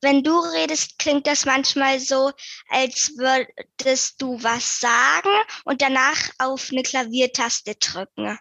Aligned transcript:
wenn 0.00 0.22
du 0.22 0.38
redest, 0.38 0.98
klingt 0.98 1.26
das 1.26 1.44
manchmal 1.44 2.00
so, 2.00 2.32
als 2.68 3.12
würdest 3.16 4.20
du 4.20 4.42
was 4.42 4.80
sagen 4.80 5.30
und 5.64 5.82
danach 5.82 6.30
auf 6.38 6.68
eine 6.70 6.82
Klaviertaste 6.82 7.74
drücken. 7.74 8.38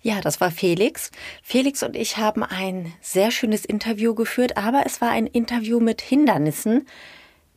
Ja, 0.00 0.20
das 0.20 0.40
war 0.40 0.50
Felix. 0.50 1.10
Felix 1.42 1.82
und 1.82 1.96
ich 1.96 2.16
haben 2.16 2.44
ein 2.44 2.94
sehr 3.00 3.30
schönes 3.30 3.64
Interview 3.64 4.14
geführt, 4.14 4.56
aber 4.56 4.84
es 4.86 5.00
war 5.00 5.10
ein 5.10 5.26
Interview 5.26 5.80
mit 5.80 6.00
Hindernissen. 6.00 6.86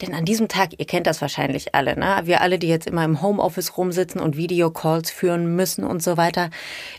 Denn 0.02 0.14
an 0.16 0.26
diesem 0.26 0.48
Tag, 0.48 0.72
ihr 0.78 0.86
kennt 0.86 1.06
das 1.06 1.22
wahrscheinlich 1.22 1.76
alle, 1.76 1.98
ne? 1.98 2.22
Wir 2.24 2.42
alle, 2.42 2.58
die 2.58 2.68
jetzt 2.68 2.88
immer 2.88 3.06
im 3.06 3.22
Homeoffice 3.22 3.78
rumsitzen 3.78 4.20
und 4.20 4.38
Videocalls 4.38 5.12
führen 5.12 5.56
müssen 5.56 5.84
und 5.84 6.02
so 6.02 6.18
weiter. 6.18 6.50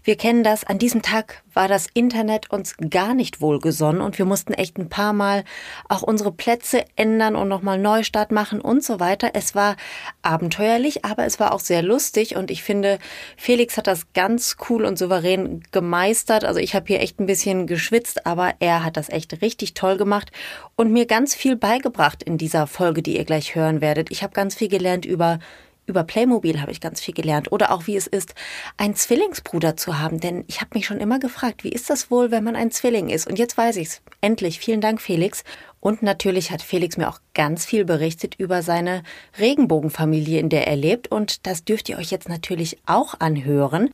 Wir 0.05 0.17
kennen 0.17 0.45
das. 0.45 0.65
An 0.65 0.79
diesem 0.79 1.03
Tag 1.03 1.43
war 1.55 1.69
das 1.69 1.87
Internet 1.95 2.51
uns 2.51 2.77
gar 2.91 3.15
nicht 3.15 3.41
wohlgesonnen 3.41 4.01
und 4.01 4.19
wir 4.19 4.25
mussten 4.25 4.53
echt 4.53 4.79
ein 4.79 4.89
paar 4.89 5.13
Mal 5.13 5.45
auch 5.89 6.03
unsere 6.03 6.33
Plätze 6.33 6.85
ändern 6.97 7.37
und 7.37 7.49
nochmal 7.49 7.79
Neustart 7.79 8.33
machen 8.33 8.61
und 8.61 8.85
so 8.85 9.01
weiter. 9.01 9.31
Es 9.35 9.55
war 9.55 9.77
abenteuerlich, 10.23 11.05
aber 11.05 11.27
es 11.27 11.41
war 11.41 11.53
auch 11.53 11.61
sehr 11.61 11.83
lustig 11.83 12.37
und 12.37 12.51
ich 12.51 12.63
finde, 12.63 12.99
Felix 13.37 13.77
hat 13.77 13.87
das 13.87 14.13
ganz 14.13 14.57
cool 14.69 14.85
und 14.85 14.99
souverän 14.99 15.63
gemeistert. 15.73 16.45
Also 16.45 16.61
ich 16.61 16.75
habe 16.75 16.87
hier 16.87 17.01
echt 17.01 17.21
ein 17.21 17.27
bisschen 17.27 17.67
geschwitzt, 17.67 18.27
aber 18.27 18.55
er 18.61 18.85
hat 18.85 18.97
das 18.97 19.09
echt 19.09 19.43
richtig 19.43 19.75
toll 19.75 19.97
gemacht 19.97 20.31
und 20.77 20.93
mir 20.93 21.07
ganz 21.07 21.35
viel 21.35 21.57
beigebracht 21.57 22.23
in 22.23 22.39
dieser 22.39 22.67
Folge, 22.67 22.92
die 23.01 23.17
ihr 23.17 23.25
gleich 23.25 23.55
hören 23.55 23.81
werdet. 23.81 24.11
Ich 24.11 24.23
habe 24.23 24.35
ganz 24.35 24.57
viel 24.57 24.69
gelernt 24.69 25.07
über 25.07 25.39
über 25.87 26.05
Playmobil 26.05 26.61
habe 26.61 26.71
ich 26.71 26.81
ganz 26.81 27.01
viel 27.01 27.15
gelernt 27.15 27.51
oder 27.51 27.73
auch 27.73 27.87
wie 27.87 27.97
es 27.97 28.07
ist, 28.07 28.35
einen 28.77 28.95
Zwillingsbruder 28.95 29.77
zu 29.77 29.99
haben, 29.99 30.21
denn 30.21 30.45
ich 30.47 30.61
habe 30.61 30.71
mich 30.75 30.87
schon 30.87 31.01
immer 31.01 31.19
gefragt, 31.19 31.65
wie 31.65 31.71
ist 31.71 31.91
das 31.91 32.11
wohl, 32.11 32.31
wenn 32.31 32.45
man 32.45 32.57
ein 32.57 32.71
Zwilling 32.71 33.09
ist? 33.09 33.27
Und 33.27 33.39
jetzt 33.39 33.59
weiß 33.59 33.77
ich's. 33.77 34.01
Endlich. 34.21 34.61
Vielen 34.61 34.81
Dank, 34.81 35.01
Felix. 35.01 35.43
Und 35.81 36.03
natürlich 36.03 36.53
hat 36.53 36.63
Felix 36.63 36.97
mir 36.97 37.09
auch 37.09 37.19
ganz 37.35 37.67
viel 37.67 37.85
berichtet 37.85 38.37
über 38.39 38.63
seine 38.63 39.03
Regenbogenfamilie, 39.39 40.39
in 40.39 40.49
der 40.49 40.69
er 40.69 40.77
lebt 40.77 41.09
und 41.11 41.47
das 41.47 41.65
dürft 41.65 41.89
ihr 41.89 41.99
euch 41.99 42.13
jetzt 42.13 42.29
natürlich 42.29 42.79
auch 42.87 43.19
anhören. 43.19 43.91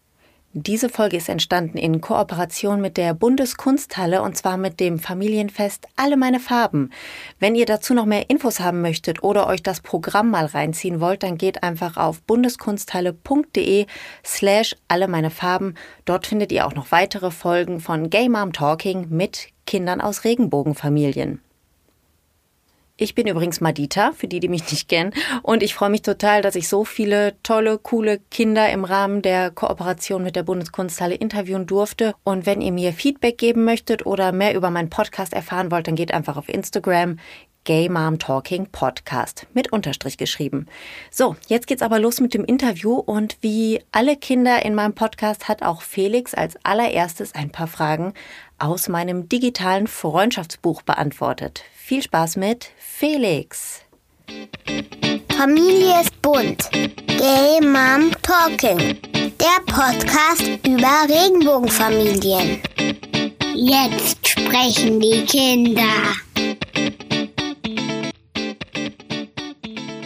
Diese 0.54 0.88
Folge 0.88 1.18
ist 1.18 1.28
entstanden 1.28 1.77
in 1.77 2.00
Kooperation 2.00 2.80
mit 2.80 2.96
der 2.96 3.12
Bundeskunsthalle 3.12 4.22
und 4.22 4.34
zwar 4.34 4.56
mit 4.56 4.80
dem 4.80 4.98
Familienfest 4.98 5.86
Alle 5.94 6.16
meine 6.16 6.41
Farben. 6.41 6.91
Wenn 7.38 7.54
ihr 7.54 7.66
dazu 7.66 7.92
noch 7.92 8.06
mehr 8.06 8.30
Infos 8.30 8.58
haben 8.58 8.80
möchtet 8.80 9.22
oder 9.22 9.46
euch 9.46 9.62
das 9.62 9.82
Programm 9.82 10.30
mal 10.30 10.46
reinziehen 10.46 11.02
wollt, 11.02 11.22
dann 11.22 11.36
geht 11.36 11.62
einfach 11.62 11.98
auf 11.98 12.22
bundeskunsthalle.de 12.22 13.84
slash 14.24 14.74
alle 14.88 15.06
meine 15.06 15.30
Farben. 15.30 15.74
Dort 16.06 16.26
findet 16.26 16.50
ihr 16.50 16.66
auch 16.66 16.74
noch 16.74 16.92
weitere 16.92 17.30
Folgen 17.30 17.78
von 17.78 18.08
Gay 18.08 18.30
Mom 18.30 18.54
Talking 18.54 19.08
mit 19.10 19.48
Kindern 19.66 20.00
aus 20.00 20.24
Regenbogenfamilien. 20.24 21.42
Ich 23.00 23.14
bin 23.14 23.28
übrigens 23.28 23.60
Madita, 23.60 24.10
für 24.10 24.27
die, 24.27 24.41
die 24.41 24.48
mich 24.48 24.72
nicht 24.72 24.88
kennen. 24.88 25.12
Und 25.44 25.62
ich 25.62 25.72
freue 25.72 25.88
mich 25.88 26.02
total, 26.02 26.42
dass 26.42 26.56
ich 26.56 26.66
so 26.66 26.84
viele 26.84 27.41
tolle, 27.44 27.78
coole 27.78 28.18
Kinder 28.32 28.68
im 28.70 28.84
Rahmen 28.84 29.22
der 29.22 29.52
Kooperation 29.52 30.24
mit 30.24 30.34
der 30.34 30.42
Bundeskunsthalle 30.42 31.14
interviewen 31.14 31.69
durfte. 31.69 32.16
Und 32.24 32.44
wenn 32.44 32.60
ihr 32.60 32.72
mir 32.72 32.92
Feedback 32.92 33.38
geben 33.38 33.64
möchtet 33.64 34.04
oder 34.04 34.32
mehr 34.32 34.56
über 34.56 34.70
meinen 34.70 34.91
Podcast 34.91 35.32
erfahren 35.32 35.70
wollt, 35.70 35.86
dann 35.86 35.94
geht 35.94 36.12
einfach 36.12 36.36
auf 36.36 36.48
Instagram. 36.48 37.19
Gay 37.62 37.88
Mom 37.88 38.19
Talking 38.19 38.66
Podcast 38.72 39.46
mit 39.52 39.72
Unterstrich 39.72 40.16
geschrieben. 40.16 40.66
So, 41.12 41.36
jetzt 41.46 41.66
geht's 41.66 41.82
aber 41.82 42.00
los 42.00 42.19
mit 42.19 42.34
dem 42.34 42.44
Interview 42.44 42.94
und 42.94 43.36
wie 43.42 43.80
alle 43.92 44.16
Kinder 44.16 44.64
in 44.64 44.74
meinem 44.74 44.94
Podcast 44.94 45.48
hat 45.48 45.62
auch 45.62 45.82
Felix 45.82 46.34
als 46.34 46.56
allererstes 46.64 47.34
ein 47.34 47.50
paar 47.50 47.66
Fragen 47.69 48.14
aus 48.58 48.88
meinem 48.88 49.28
digitalen 49.28 49.86
Freundschaftsbuch 49.86 50.82
beantwortet. 50.82 51.62
Viel 51.89 52.03
Spaß 52.03 52.36
mit 52.36 52.69
Felix. 52.77 53.81
Familie 55.34 56.03
ist 56.03 56.20
bunt. 56.20 56.70
Gay 56.70 57.62
Mom 57.62 58.12
Talking. 58.21 58.99
Der 59.15 59.62
Podcast 59.65 60.43
über 60.66 61.06
Regenbogenfamilien. 61.09 62.60
Jetzt 63.54 64.28
sprechen 64.28 65.00
die 65.00 65.25
Kinder. 65.25 66.12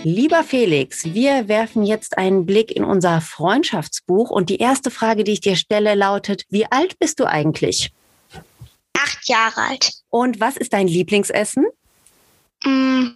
Lieber 0.04 0.44
Felix, 0.44 1.04
wir 1.12 1.48
werfen 1.48 1.82
jetzt 1.82 2.16
einen 2.16 2.47
Blick 2.47 2.71
in 2.71 2.84
unser 2.84 3.21
Freundschaftsbuch 3.21 4.31
und 4.31 4.50
die 4.50 4.59
erste 4.59 4.92
Frage, 4.92 5.25
die 5.25 5.32
ich 5.32 5.41
dir 5.41 5.56
stelle, 5.56 5.97
lautet, 5.97 6.44
wie 6.48 6.66
alt 6.71 7.00
bist 7.00 7.19
du 7.19 7.25
eigentlich? 7.25 7.91
Acht 9.02 9.28
Jahre 9.28 9.60
alt. 9.62 9.92
Und 10.10 10.40
was 10.40 10.56
ist 10.56 10.72
dein 10.72 10.86
Lieblingsessen? 10.86 11.66
Mm, 12.64 13.08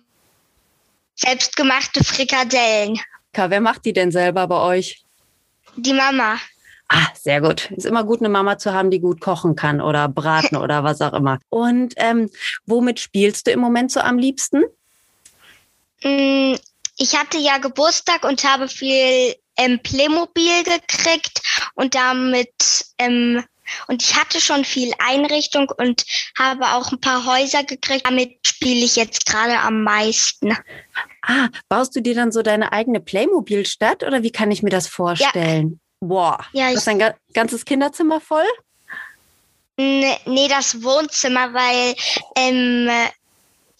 selbstgemachte 1.14 2.02
Frikadellen. 2.02 3.00
Wer 3.32 3.60
macht 3.60 3.84
die 3.84 3.92
denn 3.92 4.10
selber 4.10 4.46
bei 4.46 4.56
euch? 4.56 5.04
Die 5.76 5.92
Mama. 5.92 6.38
Ah, 6.88 7.08
sehr 7.14 7.40
gut. 7.40 7.70
Ist 7.72 7.84
immer 7.84 8.04
gut, 8.04 8.20
eine 8.20 8.28
Mama 8.28 8.58
zu 8.58 8.72
haben, 8.72 8.90
die 8.90 9.00
gut 9.00 9.20
kochen 9.20 9.56
kann 9.56 9.80
oder 9.80 10.08
braten 10.08 10.56
oder 10.62 10.84
was 10.84 11.00
auch 11.00 11.12
immer. 11.12 11.38
Und 11.48 11.94
ähm, 11.96 12.30
womit 12.64 13.00
spielst 13.00 13.46
du 13.46 13.50
im 13.50 13.60
Moment 13.60 13.90
so 13.92 14.00
am 14.00 14.18
liebsten? 14.18 14.64
Mm, 16.02 16.54
ich 16.96 17.16
hatte 17.16 17.38
ja 17.38 17.58
Geburtstag 17.58 18.24
und 18.24 18.44
habe 18.44 18.68
viel 18.68 19.34
ähm, 19.56 19.80
Playmobil 19.82 20.62
gekriegt 20.64 21.42
und 21.74 21.94
damit 21.94 22.86
ähm, 22.98 23.44
und 23.88 24.02
ich 24.02 24.16
hatte 24.16 24.40
schon 24.40 24.64
viel 24.64 24.92
Einrichtung 24.98 25.70
und 25.76 26.04
habe 26.38 26.66
auch 26.72 26.92
ein 26.92 27.00
paar 27.00 27.26
Häuser 27.26 27.64
gekriegt. 27.64 28.06
Damit 28.06 28.38
spiele 28.46 28.84
ich 28.84 28.96
jetzt 28.96 29.26
gerade 29.26 29.58
am 29.58 29.82
meisten. 29.82 30.56
Ah, 31.22 31.48
baust 31.68 31.94
du 31.96 32.00
dir 32.00 32.14
dann 32.14 32.32
so 32.32 32.42
deine 32.42 32.72
eigene 32.72 33.00
Playmobil-Stadt 33.00 34.04
oder 34.04 34.22
wie 34.22 34.30
kann 34.30 34.50
ich 34.50 34.62
mir 34.62 34.70
das 34.70 34.86
vorstellen? 34.86 35.80
Ja. 36.00 36.08
Boah, 36.08 36.38
ja, 36.52 36.66
hast 36.66 36.86
du 36.86 36.90
ein 36.92 37.14
ganzes 37.32 37.64
Kinderzimmer 37.64 38.20
voll? 38.20 38.46
Nee, 39.78 40.16
nee 40.26 40.48
das 40.48 40.82
Wohnzimmer, 40.82 41.52
weil 41.52 41.94
ähm, 42.36 42.88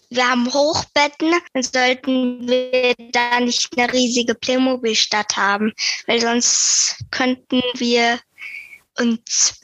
wir 0.09 0.29
haben 0.29 0.51
Hochbetten, 0.53 1.33
dann 1.53 1.63
sollten 1.63 2.47
wir 2.47 2.93
da 3.11 3.39
nicht 3.39 3.77
eine 3.77 3.91
riesige 3.91 4.35
Playmobil-Stadt 4.35 5.35
haben, 5.35 5.73
weil 6.05 6.21
sonst 6.21 7.03
könnten 7.11 7.61
wir 7.75 8.19
uns 8.99 9.59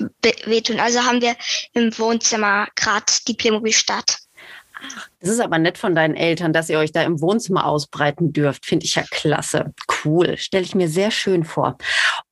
wehtun. 0.45 0.79
Also 0.79 1.03
haben 1.03 1.21
wir 1.21 1.35
im 1.73 1.97
Wohnzimmer 1.97 2.67
gerade 2.75 3.05
die 3.27 3.33
Playmobil-Stadt. 3.33 4.17
Das 5.19 5.29
ist 5.29 5.39
aber 5.39 5.57
nett 5.59 5.77
von 5.77 5.95
deinen 5.95 6.15
Eltern, 6.15 6.51
dass 6.51 6.69
ihr 6.69 6.77
euch 6.79 6.91
da 6.91 7.03
im 7.03 7.21
Wohnzimmer 7.21 7.65
ausbreiten 7.65 8.33
dürft. 8.33 8.65
Finde 8.65 8.85
ich 8.85 8.95
ja 8.95 9.03
klasse. 9.03 9.73
Cool. 10.03 10.37
Stelle 10.37 10.65
ich 10.65 10.75
mir 10.75 10.89
sehr 10.89 11.11
schön 11.11 11.45
vor. 11.45 11.77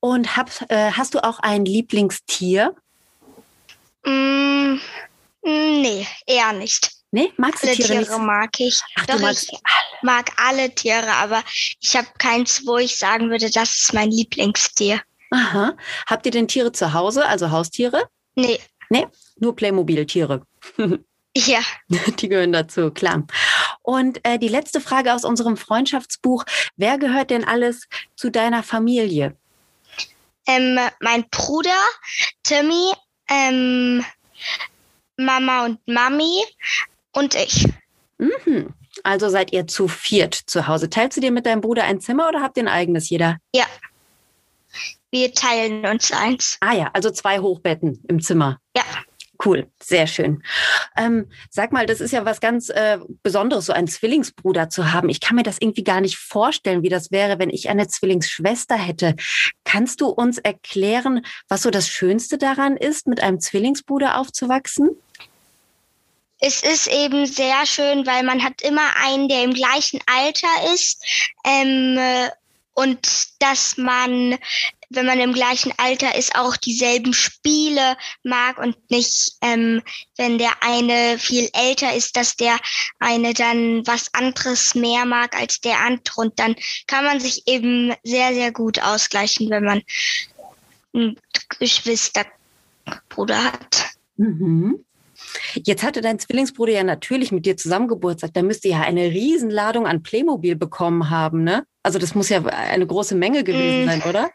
Und 0.00 0.36
hab, 0.36 0.50
äh, 0.68 0.92
hast 0.92 1.14
du 1.14 1.24
auch 1.24 1.38
ein 1.38 1.64
Lieblingstier? 1.64 2.74
Mm, 4.04 4.76
nee, 5.42 6.06
eher 6.26 6.52
nicht. 6.52 6.90
Nee, 7.10 7.30
magst 7.36 7.62
du 7.62 7.68
alle 7.68 7.76
Tiere, 7.76 7.88
Tiere 7.88 8.00
nicht? 8.00 8.26
mag 8.26 8.60
ich. 8.60 8.80
Ach, 8.96 9.06
Doch, 9.06 9.18
du 9.18 9.30
ich 9.30 9.48
mag 10.02 10.30
alle 10.36 10.74
Tiere, 10.74 11.12
aber 11.12 11.42
ich 11.80 11.96
habe 11.96 12.08
keins, 12.18 12.66
wo 12.66 12.78
ich 12.78 12.96
sagen 12.96 13.30
würde, 13.30 13.50
das 13.50 13.76
ist 13.76 13.94
mein 13.94 14.10
Lieblingstier. 14.10 15.00
Aha. 15.32 15.74
Habt 16.06 16.26
ihr 16.26 16.32
denn 16.32 16.46
Tiere 16.46 16.72
zu 16.72 16.92
Hause, 16.92 17.26
also 17.26 17.50
Haustiere? 17.50 18.08
Nee. 18.34 18.60
Nee, 18.90 19.06
nur 19.38 19.56
Playmobil-Tiere. 19.56 20.42
Ja. 21.34 21.60
Die 21.88 22.28
gehören 22.28 22.52
dazu, 22.52 22.90
klar. 22.90 23.26
Und 23.80 24.20
äh, 24.22 24.38
die 24.38 24.48
letzte 24.48 24.82
Frage 24.82 25.14
aus 25.14 25.24
unserem 25.24 25.56
Freundschaftsbuch. 25.56 26.44
Wer 26.76 26.98
gehört 26.98 27.30
denn 27.30 27.42
alles 27.42 27.88
zu 28.16 28.30
deiner 28.30 28.62
Familie? 28.62 29.34
Ähm, 30.46 30.78
mein 31.00 31.24
Bruder, 31.30 31.70
Timmy, 32.42 32.92
ähm, 33.30 34.04
Mama 35.16 35.64
und 35.64 35.78
Mami 35.88 36.44
und 37.12 37.34
ich. 37.34 37.66
Mhm. 38.18 38.74
Also 39.02 39.30
seid 39.30 39.54
ihr 39.54 39.66
zu 39.66 39.88
viert 39.88 40.34
zu 40.34 40.66
Hause. 40.66 40.90
Teilst 40.90 41.16
du 41.16 41.22
dir 41.22 41.32
mit 41.32 41.46
deinem 41.46 41.62
Bruder 41.62 41.84
ein 41.84 42.00
Zimmer 42.00 42.28
oder 42.28 42.42
habt 42.42 42.58
ihr 42.58 42.64
ein 42.64 42.68
eigenes 42.68 43.08
jeder? 43.08 43.38
Ja. 43.54 43.64
Wir 45.12 45.34
teilen 45.34 45.84
uns 45.84 46.10
eins. 46.10 46.56
Ah 46.60 46.72
ja, 46.72 46.90
also 46.94 47.10
zwei 47.10 47.38
Hochbetten 47.38 48.02
im 48.08 48.20
Zimmer. 48.20 48.58
Ja. 48.74 48.82
Cool, 49.44 49.66
sehr 49.82 50.06
schön. 50.06 50.42
Ähm, 50.96 51.28
sag 51.50 51.72
mal, 51.72 51.84
das 51.84 52.00
ist 52.00 52.12
ja 52.12 52.24
was 52.24 52.40
ganz 52.40 52.70
äh, 52.70 52.98
Besonderes, 53.22 53.66
so 53.66 53.72
einen 53.72 53.88
Zwillingsbruder 53.88 54.70
zu 54.70 54.92
haben. 54.92 55.08
Ich 55.08 55.20
kann 55.20 55.36
mir 55.36 55.42
das 55.42 55.58
irgendwie 55.60 55.82
gar 55.84 56.00
nicht 56.00 56.16
vorstellen, 56.16 56.82
wie 56.82 56.88
das 56.88 57.10
wäre, 57.10 57.38
wenn 57.38 57.50
ich 57.50 57.68
eine 57.68 57.88
Zwillingsschwester 57.88 58.76
hätte. 58.76 59.16
Kannst 59.64 60.00
du 60.00 60.06
uns 60.06 60.38
erklären, 60.38 61.26
was 61.48 61.62
so 61.62 61.70
das 61.70 61.88
Schönste 61.88 62.38
daran 62.38 62.76
ist, 62.76 63.06
mit 63.06 63.20
einem 63.20 63.40
Zwillingsbruder 63.40 64.18
aufzuwachsen? 64.18 64.90
Es 66.38 66.62
ist 66.62 66.86
eben 66.86 67.26
sehr 67.26 67.66
schön, 67.66 68.06
weil 68.06 68.22
man 68.22 68.42
hat 68.42 68.62
immer 68.62 68.96
einen, 69.04 69.28
der 69.28 69.44
im 69.44 69.54
gleichen 69.54 70.00
Alter 70.06 70.72
ist. 70.72 71.04
Ähm, 71.44 71.98
und 72.74 73.06
dass 73.40 73.76
man, 73.76 74.38
wenn 74.90 75.06
man 75.06 75.20
im 75.20 75.32
gleichen 75.32 75.72
Alter 75.76 76.14
ist, 76.16 76.34
auch 76.36 76.56
dieselben 76.56 77.12
Spiele 77.12 77.96
mag 78.22 78.58
und 78.58 78.76
nicht, 78.90 79.32
ähm, 79.42 79.82
wenn 80.16 80.38
der 80.38 80.62
eine 80.62 81.18
viel 81.18 81.48
älter 81.52 81.94
ist, 81.94 82.16
dass 82.16 82.36
der 82.36 82.58
eine 82.98 83.34
dann 83.34 83.86
was 83.86 84.12
anderes 84.14 84.74
mehr 84.74 85.04
mag 85.04 85.36
als 85.36 85.60
der 85.60 85.80
andere. 85.80 86.20
Und 86.20 86.38
dann 86.38 86.56
kann 86.86 87.04
man 87.04 87.20
sich 87.20 87.46
eben 87.46 87.94
sehr, 88.02 88.32
sehr 88.32 88.52
gut 88.52 88.82
ausgleichen, 88.82 89.50
wenn 89.50 89.64
man 89.64 89.82
einen 90.94 91.18
Geschwisterbruder 91.58 93.44
hat. 93.44 93.90
Mhm. 94.16 94.84
Jetzt 95.54 95.82
hatte 95.82 96.00
dein 96.00 96.18
Zwillingsbruder 96.18 96.72
ja 96.72 96.84
natürlich 96.84 97.32
mit 97.32 97.46
dir 97.46 97.56
zusammen 97.56 97.88
Geburtstag. 97.88 98.34
Da 98.34 98.42
müsste 98.42 98.68
ja 98.68 98.80
eine 98.80 99.10
Riesenladung 99.10 99.86
an 99.86 100.02
Playmobil 100.02 100.56
bekommen 100.56 101.10
haben, 101.10 101.44
ne? 101.44 101.64
Also 101.82 101.98
das 101.98 102.14
muss 102.14 102.28
ja 102.28 102.44
eine 102.44 102.86
große 102.86 103.14
Menge 103.14 103.44
gewesen 103.44 103.84
mm. 103.84 103.88
sein, 103.88 104.02
oder? 104.02 104.30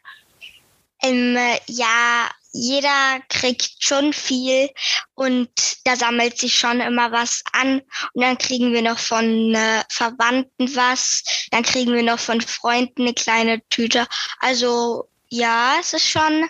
Ähm, 1.03 1.37
ja, 1.67 2.29
jeder 2.51 3.19
kriegt 3.29 3.75
schon 3.79 4.13
viel 4.13 4.69
und 5.13 5.49
da 5.83 5.95
sammelt 5.95 6.37
sich 6.37 6.57
schon 6.57 6.81
immer 6.81 7.11
was 7.11 7.43
an 7.53 7.81
und 8.13 8.21
dann 8.23 8.37
kriegen 8.37 8.73
wir 8.73 8.81
noch 8.81 8.97
von 8.97 9.53
äh, 9.53 9.83
Verwandten 9.89 10.75
was, 10.75 11.23
dann 11.51 11.63
kriegen 11.63 11.93
wir 11.93 12.03
noch 12.03 12.19
von 12.19 12.41
Freunden 12.41 13.03
eine 13.03 13.13
kleine 13.13 13.61
Tüte. 13.69 14.07
Also 14.39 15.07
ja, 15.29 15.75
es 15.79 15.93
ist 15.93 16.07
schon 16.07 16.49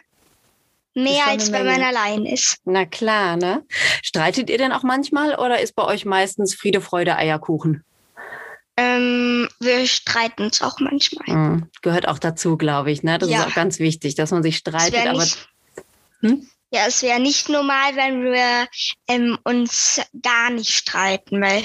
Mehr 0.98 1.28
als 1.28 1.52
wenn 1.52 1.68
man 1.68 1.84
allein 1.84 2.26
ist. 2.26 2.58
Na 2.66 2.84
klar, 2.86 3.38
ne? 3.38 3.64
Streitet 4.02 4.50
ihr 4.50 4.58
denn 4.58 4.72
auch 4.72 4.82
manchmal 4.82 5.36
oder 5.36 5.62
ist 5.62 5.76
bei 5.76 5.84
euch 5.84 6.06
meistens 6.06 6.56
Friede, 6.56 6.82
Freude, 6.82 7.16
Eierkuchen? 7.16 7.84
Ähm, 8.78 9.48
wir 9.60 9.86
streiten 9.86 10.46
uns 10.46 10.64
auch 10.64 10.80
manchmal. 10.80 11.38
Mhm. 11.38 11.70
Gehört 11.84 12.08
auch 12.08 12.18
dazu, 12.18 12.58
glaube 12.58 12.92
ich. 12.92 13.04
Ne? 13.04 13.20
Das 13.20 13.30
ja. 13.30 13.42
ist 13.42 13.48
auch 13.48 13.54
ganz 13.54 13.78
wichtig, 13.78 14.16
dass 14.16 14.32
man 14.32 14.42
sich 14.42 14.58
streitet. 14.58 15.06
Aber 15.06 15.24
hm? 16.22 16.50
Ja, 16.72 16.88
es 16.88 17.04
wäre 17.04 17.20
nicht 17.20 17.48
normal, 17.48 17.96
wenn 17.96 18.24
wir 18.24 18.68
ähm, 19.08 19.38
uns 19.44 20.02
gar 20.24 20.50
nicht 20.50 20.74
streiten, 20.74 21.40
weil 21.42 21.64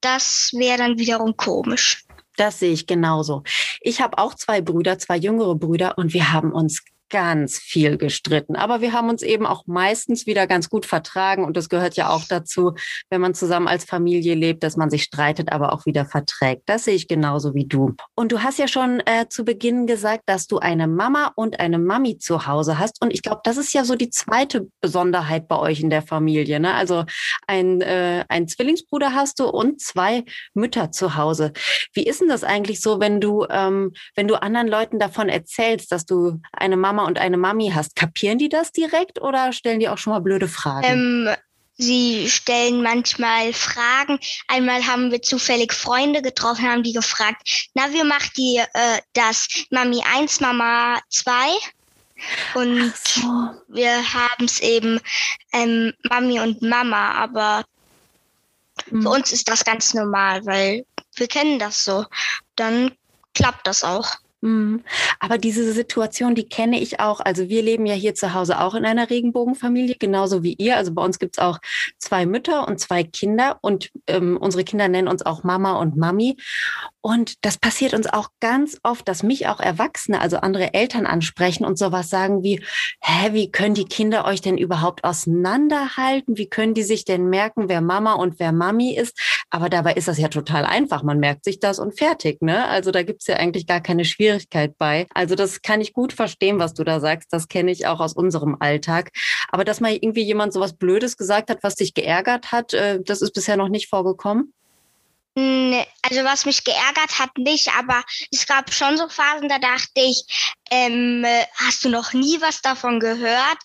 das 0.00 0.50
wäre 0.52 0.78
dann 0.78 0.98
wiederum 0.98 1.36
komisch. 1.36 2.02
Das 2.36 2.58
sehe 2.58 2.72
ich 2.72 2.88
genauso. 2.88 3.44
Ich 3.80 4.00
habe 4.00 4.18
auch 4.18 4.34
zwei 4.34 4.60
Brüder, 4.60 4.98
zwei 4.98 5.16
jüngere 5.16 5.54
Brüder 5.54 5.96
und 5.96 6.12
wir 6.12 6.32
haben 6.32 6.50
uns 6.50 6.82
ganz 7.08 7.58
viel 7.58 7.96
gestritten. 7.96 8.56
Aber 8.56 8.80
wir 8.80 8.92
haben 8.92 9.08
uns 9.08 9.22
eben 9.22 9.46
auch 9.46 9.66
meistens 9.66 10.26
wieder 10.26 10.46
ganz 10.46 10.68
gut 10.68 10.86
vertragen. 10.86 11.44
Und 11.44 11.56
das 11.56 11.68
gehört 11.68 11.96
ja 11.96 12.10
auch 12.10 12.24
dazu, 12.28 12.74
wenn 13.10 13.20
man 13.20 13.34
zusammen 13.34 13.68
als 13.68 13.84
Familie 13.84 14.34
lebt, 14.34 14.62
dass 14.62 14.76
man 14.76 14.90
sich 14.90 15.04
streitet, 15.04 15.52
aber 15.52 15.72
auch 15.72 15.86
wieder 15.86 16.04
verträgt. 16.04 16.62
Das 16.66 16.84
sehe 16.84 16.94
ich 16.94 17.08
genauso 17.08 17.54
wie 17.54 17.66
du. 17.66 17.94
Und 18.14 18.32
du 18.32 18.42
hast 18.42 18.58
ja 18.58 18.66
schon 18.68 19.00
äh, 19.06 19.28
zu 19.28 19.44
Beginn 19.44 19.86
gesagt, 19.86 20.24
dass 20.26 20.46
du 20.46 20.58
eine 20.58 20.88
Mama 20.88 21.32
und 21.36 21.60
eine 21.60 21.78
Mami 21.78 22.18
zu 22.18 22.46
Hause 22.46 22.78
hast. 22.78 23.00
Und 23.00 23.12
ich 23.12 23.22
glaube, 23.22 23.40
das 23.44 23.56
ist 23.56 23.72
ja 23.72 23.84
so 23.84 23.94
die 23.94 24.10
zweite 24.10 24.68
Besonderheit 24.80 25.48
bei 25.48 25.58
euch 25.58 25.80
in 25.80 25.90
der 25.90 26.02
Familie. 26.02 26.58
Ne? 26.58 26.74
Also 26.74 27.04
ein, 27.46 27.80
äh, 27.82 28.24
ein 28.28 28.48
Zwillingsbruder 28.48 29.14
hast 29.14 29.38
du 29.38 29.48
und 29.48 29.80
zwei 29.80 30.24
Mütter 30.54 30.90
zu 30.90 31.16
Hause. 31.16 31.52
Wie 31.92 32.04
ist 32.04 32.20
denn 32.20 32.28
das 32.28 32.42
eigentlich 32.42 32.80
so, 32.80 33.00
wenn 33.00 33.20
du, 33.20 33.46
ähm, 33.48 33.92
wenn 34.16 34.26
du 34.26 34.40
anderen 34.40 34.68
Leuten 34.68 34.98
davon 34.98 35.28
erzählst, 35.28 35.92
dass 35.92 36.04
du 36.04 36.40
eine 36.52 36.76
Mama 36.76 36.95
Mama 36.96 37.06
und 37.06 37.18
eine 37.18 37.36
Mami 37.36 37.72
hast, 37.74 37.94
kapieren 37.94 38.38
die 38.38 38.48
das 38.48 38.72
direkt 38.72 39.20
oder 39.20 39.52
stellen 39.52 39.80
die 39.80 39.88
auch 39.88 39.98
schon 39.98 40.12
mal 40.12 40.20
blöde 40.20 40.48
Fragen? 40.48 40.86
Ähm, 40.86 41.36
sie 41.76 42.28
stellen 42.28 42.82
manchmal 42.82 43.52
Fragen. 43.52 44.18
Einmal 44.48 44.86
haben 44.86 45.12
wir 45.12 45.20
zufällig 45.20 45.72
Freunde 45.72 46.22
getroffen, 46.22 46.68
haben 46.68 46.82
die 46.82 46.94
gefragt, 46.94 47.70
na, 47.74 47.92
wie 47.92 48.02
macht 48.02 48.36
die 48.36 48.56
äh, 48.56 48.98
das? 49.12 49.46
Mami 49.70 50.02
1, 50.14 50.40
Mama 50.40 50.98
2? 51.10 51.32
Und 52.54 52.94
so. 52.96 53.20
wir 53.68 54.14
haben 54.14 54.46
es 54.46 54.58
eben 54.60 54.98
ähm, 55.52 55.92
Mami 56.08 56.40
und 56.40 56.62
Mama, 56.62 57.12
aber 57.12 57.64
mhm. 58.90 59.02
für 59.02 59.10
uns 59.10 59.32
ist 59.32 59.48
das 59.48 59.64
ganz 59.64 59.92
normal, 59.92 60.44
weil 60.46 60.86
wir 61.16 61.28
kennen 61.28 61.58
das 61.58 61.84
so. 61.84 62.06
Dann 62.56 62.92
klappt 63.34 63.66
das 63.66 63.84
auch. 63.84 64.16
Mhm. 64.42 64.84
Aber 65.18 65.38
diese 65.38 65.72
Situation, 65.72 66.34
die 66.34 66.48
kenne 66.48 66.80
ich 66.80 67.00
auch. 67.00 67.20
Also 67.20 67.48
wir 67.48 67.62
leben 67.62 67.86
ja 67.86 67.94
hier 67.94 68.14
zu 68.14 68.34
Hause 68.34 68.60
auch 68.60 68.74
in 68.74 68.84
einer 68.84 69.08
Regenbogenfamilie, 69.08 69.96
genauso 69.98 70.42
wie 70.42 70.54
ihr. 70.54 70.76
Also 70.76 70.92
bei 70.92 71.02
uns 71.02 71.18
gibt 71.18 71.36
es 71.36 71.42
auch 71.42 71.58
zwei 71.98 72.26
Mütter 72.26 72.68
und 72.68 72.78
zwei 72.78 73.02
Kinder 73.02 73.58
und 73.62 73.90
ähm, 74.06 74.36
unsere 74.36 74.64
Kinder 74.64 74.88
nennen 74.88 75.08
uns 75.08 75.24
auch 75.24 75.42
Mama 75.42 75.78
und 75.78 75.96
Mami. 75.96 76.36
Und 77.00 77.44
das 77.44 77.56
passiert 77.56 77.94
uns 77.94 78.08
auch 78.08 78.30
ganz 78.40 78.80
oft, 78.82 79.06
dass 79.06 79.22
mich 79.22 79.46
auch 79.46 79.60
Erwachsene, 79.60 80.20
also 80.20 80.38
andere 80.38 80.74
Eltern 80.74 81.06
ansprechen 81.06 81.64
und 81.64 81.78
sowas 81.78 82.10
sagen 82.10 82.42
wie, 82.42 82.60
hä, 83.00 83.32
wie 83.32 83.50
können 83.50 83.74
die 83.74 83.84
Kinder 83.84 84.24
euch 84.24 84.40
denn 84.40 84.58
überhaupt 84.58 85.04
auseinanderhalten? 85.04 86.36
Wie 86.36 86.48
können 86.48 86.74
die 86.74 86.82
sich 86.82 87.04
denn 87.04 87.30
merken, 87.30 87.68
wer 87.68 87.80
Mama 87.80 88.14
und 88.14 88.40
wer 88.40 88.50
Mami 88.50 88.96
ist? 88.96 89.16
Aber 89.50 89.68
dabei 89.70 89.92
ist 89.94 90.08
das 90.08 90.18
ja 90.18 90.26
total 90.26 90.64
einfach. 90.64 91.04
Man 91.04 91.20
merkt 91.20 91.44
sich 91.44 91.60
das 91.60 91.78
und 91.78 91.96
fertig. 91.96 92.42
Ne? 92.42 92.66
Also 92.66 92.90
da 92.90 93.04
gibt's 93.04 93.28
ja 93.28 93.36
eigentlich 93.36 93.68
gar 93.68 93.80
keine 93.80 94.04
Schwierigkeit 94.26 94.76
bei. 94.76 95.06
Also 95.14 95.34
das 95.34 95.62
kann 95.62 95.80
ich 95.80 95.92
gut 95.92 96.12
verstehen, 96.12 96.58
was 96.58 96.74
du 96.74 96.82
da 96.82 96.98
sagst. 97.00 97.32
Das 97.32 97.48
kenne 97.48 97.70
ich 97.70 97.86
auch 97.86 98.00
aus 98.00 98.12
unserem 98.12 98.56
Alltag. 98.58 99.10
Aber 99.50 99.64
dass 99.64 99.80
mal 99.80 99.92
irgendwie 99.92 100.24
jemand 100.24 100.52
sowas 100.52 100.76
Blödes 100.76 101.16
gesagt 101.16 101.48
hat, 101.48 101.62
was 101.62 101.76
dich 101.76 101.94
geärgert 101.94 102.50
hat, 102.50 102.74
äh, 102.74 102.98
das 103.04 103.22
ist 103.22 103.32
bisher 103.32 103.56
noch 103.56 103.68
nicht 103.68 103.88
vorgekommen? 103.88 104.52
Also 105.36 106.24
was 106.24 106.46
mich 106.46 106.64
geärgert 106.64 107.18
hat, 107.18 107.36
nicht, 107.36 107.70
aber 107.78 108.02
es 108.32 108.46
gab 108.46 108.72
schon 108.72 108.96
so 108.96 109.06
Phasen, 109.06 109.50
da 109.50 109.58
dachte 109.58 109.90
ich, 109.96 110.24
ähm, 110.70 111.26
hast 111.56 111.84
du 111.84 111.90
noch 111.90 112.14
nie 112.14 112.40
was 112.40 112.62
davon 112.62 113.00
gehört? 113.00 113.58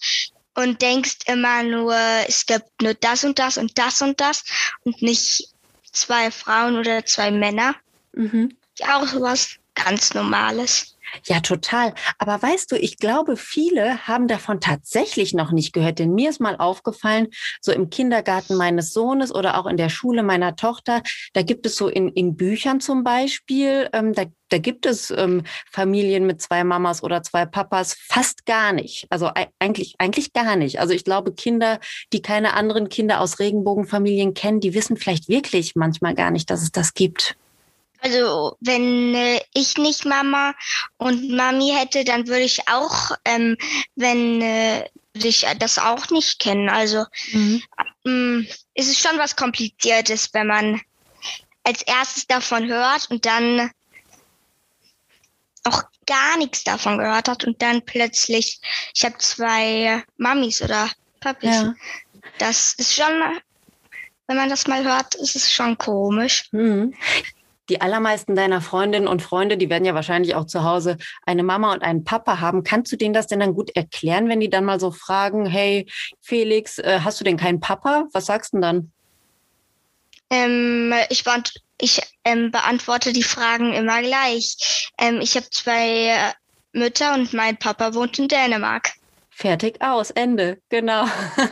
Und 0.53 0.81
denkst 0.81 1.19
immer 1.27 1.63
nur, 1.63 1.95
es 2.27 2.45
gibt 2.45 2.81
nur 2.81 2.93
das 2.93 3.23
und 3.23 3.39
das 3.39 3.57
und 3.57 3.77
das 3.77 4.01
und 4.01 4.19
das 4.19 4.43
und 4.83 5.01
nicht 5.01 5.47
zwei 5.93 6.29
Frauen 6.29 6.77
oder 6.77 7.05
zwei 7.05 7.31
Männer. 7.31 7.75
Mhm. 8.11 8.57
Ja, 8.77 8.97
auch 8.97 9.07
sowas 9.07 9.60
ganz 9.83 10.13
Normales. 10.13 10.97
Ja, 11.25 11.39
total. 11.41 11.93
Aber 12.17 12.41
weißt 12.41 12.71
du, 12.71 12.77
ich 12.77 12.97
glaube, 12.97 13.35
viele 13.35 14.07
haben 14.07 14.27
davon 14.27 14.59
tatsächlich 14.61 15.33
noch 15.33 15.51
nicht 15.51 15.73
gehört. 15.73 15.99
Denn 15.99 16.13
mir 16.13 16.29
ist 16.29 16.39
mal 16.39 16.55
aufgefallen, 16.55 17.27
so 17.59 17.71
im 17.71 17.89
Kindergarten 17.89 18.55
meines 18.55 18.93
Sohnes 18.93 19.33
oder 19.33 19.57
auch 19.57 19.65
in 19.65 19.77
der 19.77 19.89
Schule 19.89 20.23
meiner 20.23 20.55
Tochter, 20.55 21.01
da 21.33 21.41
gibt 21.41 21.65
es 21.65 21.75
so 21.75 21.87
in, 21.87 22.09
in 22.09 22.35
Büchern 22.37 22.79
zum 22.79 23.03
Beispiel, 23.03 23.89
ähm, 23.93 24.13
da, 24.13 24.23
da 24.49 24.57
gibt 24.57 24.85
es 24.85 25.11
ähm, 25.11 25.43
Familien 25.69 26.25
mit 26.25 26.41
zwei 26.41 26.63
Mamas 26.63 27.03
oder 27.03 27.23
zwei 27.23 27.45
Papas 27.45 27.95
fast 27.99 28.45
gar 28.45 28.71
nicht. 28.73 29.05
Also 29.09 29.31
eigentlich, 29.59 29.95
eigentlich 29.97 30.33
gar 30.33 30.55
nicht. 30.55 30.79
Also 30.79 30.93
ich 30.93 31.03
glaube, 31.03 31.33
Kinder, 31.33 31.79
die 32.13 32.21
keine 32.21 32.53
anderen 32.53 32.89
Kinder 32.89 33.19
aus 33.19 33.39
Regenbogenfamilien 33.39 34.33
kennen, 34.33 34.61
die 34.61 34.73
wissen 34.73 34.97
vielleicht 34.97 35.27
wirklich 35.29 35.75
manchmal 35.75 36.15
gar 36.15 36.31
nicht, 36.31 36.49
dass 36.49 36.61
es 36.61 36.71
das 36.71 36.93
gibt. 36.93 37.35
Also 38.01 38.57
wenn 38.61 39.13
äh, 39.13 39.41
ich 39.53 39.77
nicht 39.77 40.05
Mama 40.05 40.55
und 40.97 41.29
Mami 41.29 41.71
hätte, 41.71 42.03
dann 42.03 42.27
würde 42.27 42.43
ich 42.43 42.67
auch, 42.67 43.11
ähm, 43.25 43.57
wenn 43.95 44.41
äh, 44.41 44.89
ich 45.13 45.45
das 45.59 45.77
auch 45.77 46.09
nicht 46.09 46.39
kennen. 46.39 46.67
Also 46.67 47.05
mhm. 47.31 47.61
ähm, 48.05 48.47
es 48.73 48.87
ist 48.87 48.99
schon 48.99 49.19
was 49.19 49.35
Kompliziertes, 49.35 50.33
wenn 50.33 50.47
man 50.47 50.81
als 51.63 51.83
erstes 51.83 52.25
davon 52.25 52.67
hört 52.67 53.07
und 53.11 53.27
dann 53.27 53.69
auch 55.63 55.83
gar 56.07 56.37
nichts 56.37 56.63
davon 56.63 56.97
gehört 56.97 57.29
hat 57.29 57.43
und 57.43 57.61
dann 57.61 57.85
plötzlich, 57.85 58.59
ich 58.95 59.05
habe 59.05 59.19
zwei 59.19 60.03
Mamis 60.17 60.59
oder 60.63 60.89
Papis. 61.19 61.51
Ja. 61.51 61.75
Das 62.39 62.73
ist 62.79 62.95
schon, 62.95 63.13
wenn 64.25 64.37
man 64.37 64.49
das 64.49 64.65
mal 64.65 64.83
hört, 64.83 65.13
ist 65.13 65.35
es 65.35 65.53
schon 65.53 65.77
komisch. 65.77 66.45
Mhm 66.51 66.95
die 67.71 67.79
allermeisten 67.79 68.35
deiner 68.35 68.59
Freundinnen 68.59 69.07
und 69.07 69.21
Freunde, 69.21 69.57
die 69.57 69.69
werden 69.69 69.85
ja 69.85 69.95
wahrscheinlich 69.95 70.35
auch 70.35 70.45
zu 70.45 70.63
Hause 70.63 70.97
eine 71.25 71.41
Mama 71.41 71.71
und 71.71 71.83
einen 71.83 72.03
Papa 72.03 72.41
haben. 72.41 72.63
Kannst 72.63 72.91
du 72.91 72.97
denen 72.97 73.13
das 73.13 73.27
denn 73.27 73.39
dann 73.39 73.53
gut 73.53 73.73
erklären, 73.77 74.27
wenn 74.27 74.41
die 74.41 74.49
dann 74.49 74.65
mal 74.65 74.79
so 74.79 74.91
fragen, 74.91 75.45
hey 75.45 75.87
Felix, 76.19 76.79
äh, 76.79 76.99
hast 77.01 77.21
du 77.21 77.23
denn 77.23 77.37
keinen 77.37 77.61
Papa? 77.61 78.07
Was 78.11 78.25
sagst 78.25 78.51
du 78.51 78.57
denn 78.57 78.61
dann? 78.61 78.91
Ähm, 80.29 80.93
ich, 81.09 81.23
ich 81.79 82.01
ähm, 82.25 82.51
beantworte 82.51 83.13
die 83.13 83.23
Fragen 83.23 83.71
immer 83.71 84.01
gleich. 84.01 84.89
Ähm, 84.99 85.21
ich 85.21 85.37
habe 85.37 85.49
zwei 85.49 86.33
Mütter 86.73 87.13
und 87.13 87.33
mein 87.33 87.55
Papa 87.55 87.93
wohnt 87.93 88.19
in 88.19 88.27
Dänemark. 88.27 88.91
Fertig 89.41 89.81
aus, 89.81 90.11
Ende, 90.11 90.61
genau. 90.69 91.05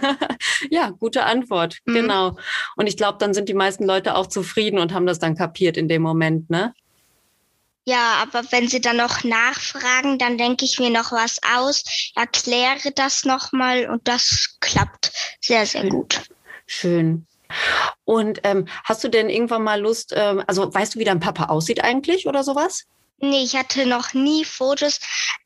ja, 0.69 0.91
gute 0.91 1.24
Antwort, 1.24 1.79
mhm. 1.86 1.93
genau. 1.96 2.38
Und 2.75 2.86
ich 2.86 2.98
glaube, 2.98 3.17
dann 3.17 3.34
sind 3.34 3.50
die 3.50 3.55
meisten 3.55 3.84
Leute 3.84 4.15
auch 4.15 4.27
zufrieden 4.27 4.77
und 4.77 4.93
haben 4.93 5.08
das 5.08 5.17
dann 5.17 5.36
kapiert 5.36 5.75
in 5.75 5.88
dem 5.88 6.03
Moment, 6.03 6.51
ne? 6.51 6.75
Ja, 7.86 8.22
aber 8.22 8.43
wenn 8.51 8.67
sie 8.67 8.79
dann 8.79 8.98
noch 8.98 9.24
nachfragen, 9.24 10.19
dann 10.19 10.38
denke 10.38 10.65
ich 10.65 10.79
mir 10.79 10.91
noch 10.91 11.12
was 11.12 11.39
aus, 11.58 11.84
erkläre 12.15 12.91
das 12.93 13.25
nochmal 13.25 13.89
und 13.89 14.08
das 14.08 14.58
klappt 14.60 15.12
sehr, 15.41 15.65
sehr 15.65 15.81
Schön. 15.81 15.89
gut. 15.89 16.22
Schön. 16.67 17.25
Und 18.05 18.41
ähm, 18.43 18.67
hast 18.84 19.03
du 19.03 19.08
denn 19.08 19.31
irgendwann 19.31 19.63
mal 19.63 19.81
Lust, 19.81 20.13
ähm, 20.15 20.43
also 20.46 20.72
weißt 20.72 20.93
du, 20.93 21.00
wie 21.00 21.05
dein 21.05 21.19
Papa 21.19 21.46
aussieht 21.46 21.84
eigentlich 21.84 22.27
oder 22.27 22.43
sowas? 22.43 22.86
Nee, 23.21 23.43
ich 23.43 23.55
hatte 23.55 23.85
noch 23.85 24.13
nie 24.13 24.45
Fotos. 24.45 24.99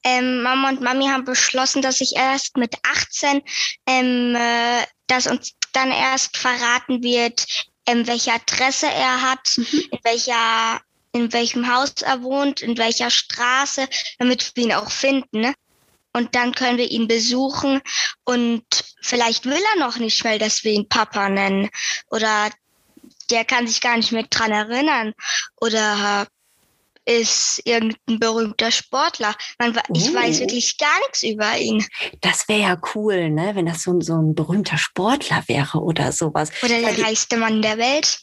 Ähm, 0.04 0.44
Mama 0.44 0.70
und 0.70 0.82
Mami 0.82 1.08
haben 1.08 1.26
beschlossen, 1.26 1.82
dass 1.82 2.02
ich 2.02 2.16
erst 2.16 2.58
mit 2.58 2.76
18, 2.84 3.42
ähm, 3.88 4.36
äh, 4.36 4.86
dass 5.08 5.28
uns 5.28 5.54
dann 5.72 5.92
erst 5.92 6.38
verraten 6.38 7.02
wird, 7.04 7.46
ähm, 7.88 8.06
welche 8.08 8.34
Adresse 8.34 8.88
er 8.88 9.22
hat, 9.22 9.58
mhm. 9.58 9.84
in 9.92 10.00
welcher, 10.04 10.82
in 11.14 11.34
welchem 11.34 11.74
Haus 11.74 11.94
er 12.02 12.22
wohnt, 12.22 12.62
in 12.62 12.78
welcher 12.78 13.10
Straße, 13.10 13.88
damit 14.20 14.52
wir 14.56 14.64
ihn 14.66 14.74
auch 14.74 14.92
finden. 14.92 15.42
Ne? 15.42 15.54
Und 16.14 16.36
dann 16.36 16.54
können 16.54 16.78
wir 16.78 16.92
ihn 16.92 17.08
besuchen 17.08 17.82
und 18.24 18.64
vielleicht 19.02 19.46
will 19.46 19.62
er 19.74 19.80
noch 19.80 19.98
nicht 19.98 20.24
mehr, 20.24 20.38
dass 20.38 20.64
wir 20.64 20.72
ihn 20.72 20.88
Papa 20.88 21.28
nennen. 21.28 21.70
Oder 22.12 22.52
der 23.32 23.46
kann 23.46 23.68
sich 23.68 23.82
gar 23.82 23.98
nicht 23.98 24.12
mehr 24.12 24.24
dran 24.30 24.52
erinnern. 24.52 25.14
Oder 25.60 26.28
ist 27.06 27.62
irgendein 27.66 28.20
berühmter 28.20 28.72
Sportler. 28.72 29.36
Man, 29.60 29.78
ich 29.94 30.10
uh. 30.10 30.16
weiß 30.16 30.40
wirklich 30.40 30.78
gar 30.78 30.98
nichts 31.00 31.24
über 31.24 31.58
ihn. 31.58 31.86
Das 32.22 32.48
wäre 32.48 32.62
ja 32.62 32.78
cool, 32.96 33.30
ne? 33.30 33.52
wenn 33.56 33.66
das 33.66 33.84
so, 33.84 34.00
so 34.02 34.16
ein 34.16 34.36
berühmter 34.36 34.78
Sportler 34.78 35.44
wäre 35.48 35.80
oder 35.80 36.12
sowas. 36.12 36.52
Oder 36.62 36.80
der 36.80 36.94
ja, 36.94 37.06
reichste 37.06 37.38
Mann 37.38 37.62
der 37.62 37.78
Welt. 37.78 38.20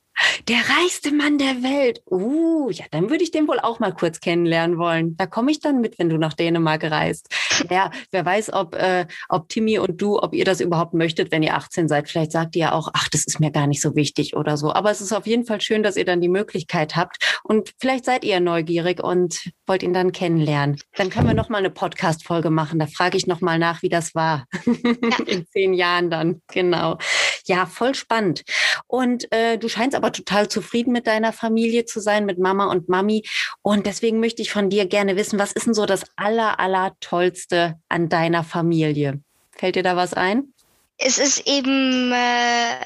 Der 0.48 0.58
reichste 0.58 1.12
Mann 1.12 1.38
der 1.38 1.62
Welt. 1.62 2.02
Uh, 2.10 2.70
ja, 2.70 2.84
dann 2.90 3.08
würde 3.08 3.24
ich 3.24 3.30
den 3.30 3.48
wohl 3.48 3.58
auch 3.58 3.78
mal 3.80 3.92
kurz 3.92 4.20
kennenlernen 4.20 4.78
wollen. 4.78 5.16
Da 5.16 5.26
komme 5.26 5.50
ich 5.50 5.60
dann 5.60 5.80
mit, 5.80 5.98
wenn 5.98 6.08
du 6.08 6.18
nach 6.18 6.34
Dänemark 6.34 6.84
reist. 6.84 7.28
Ja, 7.70 7.90
wer 8.10 8.24
weiß, 8.24 8.52
ob, 8.52 8.74
äh, 8.74 9.06
ob 9.28 9.48
Timmy 9.48 9.78
und 9.78 10.00
du, 10.02 10.18
ob 10.18 10.34
ihr 10.34 10.44
das 10.44 10.60
überhaupt 10.60 10.92
möchtet, 10.94 11.30
wenn 11.30 11.42
ihr 11.42 11.54
18 11.54 11.88
seid. 11.88 12.08
Vielleicht 12.08 12.32
sagt 12.32 12.56
ihr 12.56 12.60
ja 12.60 12.72
auch, 12.72 12.90
ach, 12.92 13.08
das 13.08 13.24
ist 13.24 13.38
mir 13.40 13.50
gar 13.50 13.66
nicht 13.66 13.80
so 13.80 13.94
wichtig 13.94 14.36
oder 14.36 14.56
so. 14.56 14.72
Aber 14.72 14.90
es 14.90 15.00
ist 15.00 15.12
auf 15.12 15.26
jeden 15.26 15.44
Fall 15.44 15.60
schön, 15.60 15.82
dass 15.82 15.96
ihr 15.96 16.04
dann 16.04 16.20
die 16.20 16.28
Möglichkeit 16.28 16.96
habt. 16.96 17.40
Und 17.44 17.72
vielleicht 17.78 18.04
seid 18.04 18.24
ihr 18.24 18.40
neugierig 18.40 19.02
und 19.02 19.50
wollt 19.66 19.82
ihn 19.82 19.92
dann 19.92 20.12
kennenlernen. 20.12 20.80
Dann 20.96 21.10
können 21.10 21.28
wir 21.28 21.34
noch 21.34 21.48
mal 21.48 21.58
eine 21.58 21.70
Podcast-Folge 21.70 22.50
machen. 22.50 22.78
Da 22.78 22.86
frage 22.86 23.16
ich 23.16 23.26
noch 23.26 23.40
mal 23.40 23.58
nach, 23.58 23.82
wie 23.82 23.88
das 23.88 24.14
war. 24.14 24.46
Ja. 24.66 24.72
In 25.26 25.46
zehn 25.46 25.74
Jahren 25.74 26.10
dann. 26.10 26.42
Genau. 26.52 26.98
Ja, 27.46 27.66
voll 27.66 27.94
spannend. 27.94 28.42
Und 28.86 29.30
äh, 29.32 29.58
du 29.58 29.68
scheinst 29.68 29.96
aber 29.96 30.12
total 30.12 30.48
zufrieden 30.48 30.92
mit 30.92 31.06
deiner 31.06 31.32
Familie 31.32 31.84
zu 31.84 32.00
sein, 32.00 32.26
mit 32.26 32.38
Mama 32.38 32.66
und 32.66 32.88
Mami. 32.88 33.24
Und 33.62 33.86
deswegen 33.86 34.20
möchte 34.20 34.42
ich 34.42 34.50
von 34.50 34.70
dir 34.70 34.86
gerne 34.86 35.16
wissen, 35.16 35.38
was 35.38 35.52
ist 35.52 35.66
denn 35.66 35.74
so 35.74 35.86
das 35.86 36.04
aller, 36.16 36.60
aller 36.60 36.96
Tollste 37.00 37.49
an 37.52 38.08
deiner 38.08 38.44
Familie? 38.44 39.20
Fällt 39.52 39.76
dir 39.76 39.82
da 39.82 39.96
was 39.96 40.14
ein? 40.14 40.52
Es 40.98 41.18
ist 41.18 41.46
eben, 41.46 42.12
äh, 42.12 42.84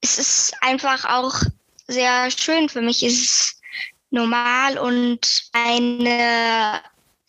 es 0.00 0.18
ist 0.18 0.54
einfach 0.60 1.04
auch 1.04 1.34
sehr 1.88 2.30
schön 2.30 2.68
für 2.68 2.80
mich. 2.80 3.02
Es 3.02 3.14
ist 3.14 3.60
normal 4.10 4.78
und 4.78 5.44
eine 5.52 6.80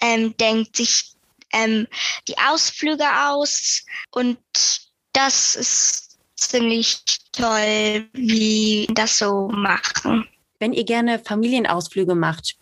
ähm, 0.01 0.35
denkt 0.37 0.75
sich 0.77 1.15
ähm, 1.51 1.87
die 2.27 2.37
Ausflüge 2.37 3.05
aus 3.27 3.83
und 4.11 4.37
das 5.13 5.55
ist 5.55 6.17
ziemlich 6.35 7.01
toll, 7.31 8.07
wie 8.13 8.87
das 8.93 9.17
so 9.17 9.47
machen. 9.47 10.27
Wenn 10.59 10.73
ihr 10.73 10.83
gerne 10.83 11.19
Familienausflüge 11.19 12.15
macht, 12.15 12.55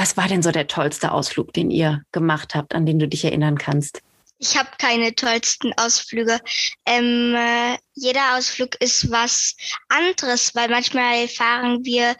was 0.00 0.16
war 0.16 0.28
denn 0.28 0.42
so 0.42 0.50
der 0.50 0.66
tollste 0.66 1.12
Ausflug, 1.12 1.52
den 1.52 1.70
ihr 1.70 2.02
gemacht 2.10 2.54
habt, 2.54 2.74
an 2.74 2.86
den 2.86 2.98
du 2.98 3.06
dich 3.06 3.22
erinnern 3.22 3.58
kannst? 3.58 4.00
Ich 4.42 4.56
habe 4.56 4.70
keine 4.78 5.14
tollsten 5.14 5.74
Ausflüge. 5.76 6.40
Ähm, 6.86 7.34
äh, 7.36 7.76
jeder 7.92 8.38
Ausflug 8.38 8.74
ist 8.80 9.10
was 9.10 9.54
anderes, 9.90 10.54
weil 10.54 10.70
manchmal 10.70 11.28
fahren 11.28 11.84
wir 11.84 12.16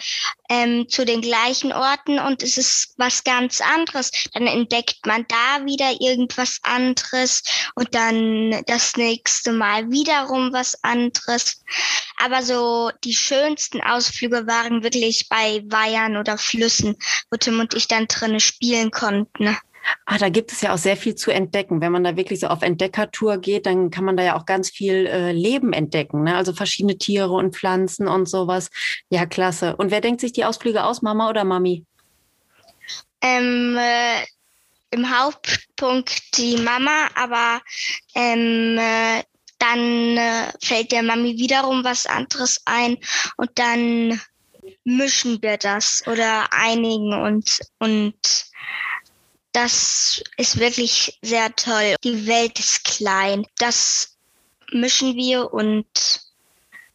ähm, 0.51 0.87
zu 0.91 1.07
den 1.07 1.23
gleichen 1.23 1.73
Orten 1.73 2.19
und 2.19 2.43
es 2.43 2.59
ist 2.59 2.93
was 2.99 3.25
ganz 3.25 3.63
anderes. 3.63 4.11
Dann 4.35 4.47
entdeckt 4.47 5.07
man 5.07 5.25
da 5.29 5.65
wieder 5.65 5.99
irgendwas 5.99 6.59
anderes 6.63 7.43
und 7.75 7.95
dann 7.95 8.63
das 8.67 8.97
nächste 8.97 9.53
Mal 9.53 9.91
wiederum 9.91 10.53
was 10.53 10.77
anderes. 10.85 11.63
Aber 12.19 12.43
so 12.43 12.91
die 13.03 13.15
schönsten 13.15 13.81
Ausflüge 13.81 14.47
waren 14.47 14.83
wirklich 14.83 15.27
bei 15.31 15.63
Weihern 15.65 16.19
oder 16.19 16.37
Flüssen, 16.37 16.97
wo 17.31 17.39
Tim 17.39 17.61
und 17.61 17.73
ich 17.73 17.89
dann 17.89 18.09
drinnen 18.09 18.41
spielen 18.41 18.91
konnten. 18.91 19.57
Ah, 20.05 20.19
da 20.19 20.29
gibt 20.29 20.53
es 20.53 20.61
ja 20.61 20.75
auch 20.75 20.79
sehr 20.79 20.97
viel 20.97 21.15
zu 21.15 21.31
entdecken. 21.31 21.81
Wenn 21.81 21.93
man 21.93 22.05
da 22.05 22.17
wirklich 22.17 22.41
so 22.41 22.49
auf 22.49 22.63
Entdeckertour 22.63 23.39
geht, 23.39 23.67
dann 23.67 23.91
kann 23.91 24.05
man 24.05 24.17
da 24.17 24.23
ja 24.23 24.37
auch 24.37 24.47
ganz 24.47 24.71
viel 24.71 25.07
äh, 25.07 25.33
Leben 25.33 25.73
entdecken. 25.73 26.25
Ne? 26.25 26.37
Also 26.37 26.53
verschiedene 26.53 26.99
Tiere 26.99 27.31
und 27.31 27.57
Pflanzen 27.57 28.09
und 28.09 28.29
sowas. 28.29 28.71
Ja, 29.09 29.27
klasse. 29.27 29.77
Und 29.77 29.91
wer 29.91 30.01
denkt 30.01 30.21
sich 30.21 30.33
die 30.33 30.45
Ausflüge 30.45 30.85
aus, 30.85 31.03
Mama 31.03 31.29
oder 31.29 31.45
Mami? 31.45 31.85
Ähm, 33.23 33.77
äh, 33.79 34.25
Im 34.91 35.17
Hauptpunkt 35.17 36.37
die 36.37 36.57
Mama, 36.57 37.09
aber 37.15 37.61
ähm, 38.15 38.79
äh, 38.79 39.23
dann 39.59 40.17
äh, 40.17 40.53
fällt 40.63 40.91
der 40.91 41.03
Mami 41.03 41.37
wiederum 41.37 41.85
was 41.85 42.07
anderes 42.07 42.61
ein 42.65 42.97
und 43.37 43.51
dann 43.57 44.21
mischen 44.85 45.41
wir 45.43 45.59
das 45.59 46.03
oder 46.07 46.49
einigen 46.53 47.13
uns 47.13 47.61
und 47.79 48.17
das 49.53 50.23
ist 50.37 50.59
wirklich 50.59 51.19
sehr 51.23 51.55
toll. 51.57 51.97
Die 52.05 52.27
Welt 52.27 52.59
ist 52.59 52.85
klein. 52.85 53.47
Das 53.59 54.17
mischen 54.73 55.17
wir 55.17 55.53
und 55.53 55.87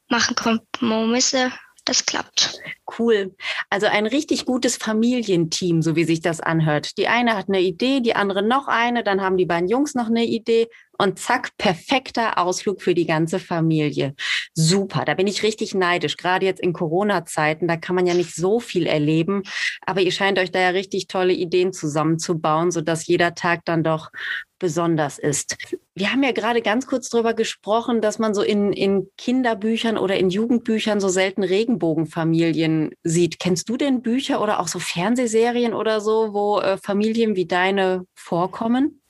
machen 0.09 0.35
Kompromisse. 0.35 1.51
Das 1.83 2.05
klappt. 2.05 2.59
Cool. 2.97 3.35
Also 3.69 3.85
ein 3.85 4.07
richtig 4.07 4.45
gutes 4.45 4.75
Familienteam, 4.77 5.83
so 5.83 5.95
wie 5.95 6.03
sich 6.03 6.19
das 6.19 6.41
anhört. 6.41 6.97
Die 6.97 7.07
eine 7.07 7.35
hat 7.35 7.47
eine 7.47 7.61
Idee, 7.61 7.99
die 7.99 8.15
andere 8.15 8.41
noch 8.41 8.67
eine, 8.67 9.03
dann 9.03 9.21
haben 9.21 9.37
die 9.37 9.45
beiden 9.45 9.69
Jungs 9.69 9.93
noch 9.93 10.07
eine 10.07 10.25
Idee 10.25 10.67
und 10.97 11.19
zack, 11.19 11.57
perfekter 11.57 12.37
Ausflug 12.37 12.81
für 12.81 12.93
die 12.93 13.05
ganze 13.05 13.39
Familie. 13.39 14.15
Super, 14.53 15.05
da 15.05 15.13
bin 15.13 15.27
ich 15.27 15.43
richtig 15.43 15.73
neidisch. 15.73 16.17
Gerade 16.17 16.45
jetzt 16.45 16.61
in 16.61 16.73
Corona-Zeiten, 16.73 17.67
da 17.67 17.77
kann 17.77 17.95
man 17.95 18.07
ja 18.07 18.13
nicht 18.13 18.35
so 18.35 18.59
viel 18.59 18.87
erleben, 18.87 19.43
aber 19.85 20.01
ihr 20.01 20.11
scheint 20.11 20.39
euch 20.39 20.51
da 20.51 20.59
ja 20.59 20.69
richtig 20.69 21.07
tolle 21.07 21.33
Ideen 21.33 21.73
zusammenzubauen, 21.73 22.71
sodass 22.71 23.07
jeder 23.07 23.35
Tag 23.35 23.65
dann 23.65 23.83
doch 23.83 24.11
besonders 24.59 25.19
ist. 25.19 25.57
Wir 25.95 26.11
haben 26.11 26.23
ja 26.23 26.31
gerade 26.31 26.61
ganz 26.61 26.87
kurz 26.87 27.09
darüber 27.09 27.33
gesprochen, 27.33 28.01
dass 28.01 28.19
man 28.19 28.33
so 28.33 28.41
in, 28.41 28.73
in 28.73 29.07
Kinderbüchern 29.17 29.97
oder 29.97 30.17
in 30.17 30.29
Jugendbüchern 30.29 30.99
so 30.99 31.09
selten 31.09 31.43
Regenbogenfamilien 31.43 32.91
sieht. 33.03 33.39
Kennst 33.39 33.69
du 33.69 33.77
denn 33.77 34.01
Bücher 34.01 34.41
oder 34.41 34.59
auch 34.59 34.67
so 34.67 34.79
Fernsehserien 34.79 35.73
oder 35.73 36.01
so, 36.01 36.33
wo 36.33 36.59
äh, 36.59 36.77
Familien 36.77 37.35
wie 37.35 37.45
deine 37.45 38.05
vorkommen? 38.15 39.01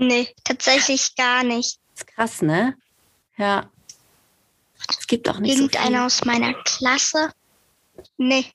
Nee, 0.00 0.34
tatsächlich 0.44 1.14
gar 1.14 1.44
nicht. 1.44 1.78
Das 1.92 2.00
ist 2.00 2.06
krass, 2.06 2.42
ne? 2.42 2.74
Ja. 3.36 3.70
Es 4.88 5.06
gibt 5.06 5.28
auch 5.28 5.38
nicht 5.38 5.54
Irgendeiner 5.54 6.00
so 6.00 6.04
aus 6.06 6.24
meiner 6.24 6.54
Klasse? 6.64 7.34
Nee. 8.16 8.46